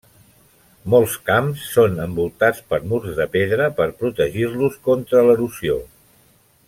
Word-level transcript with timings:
Molts 0.93 1.17
camps 1.29 1.65
són 1.73 2.01
envoltats 2.05 2.63
per 2.71 2.79
murs 2.93 3.13
de 3.21 3.29
pedra 3.37 3.69
per 3.81 3.87
protegir-los 4.01 4.81
contra 4.89 5.23
l'erosió. 5.29 5.77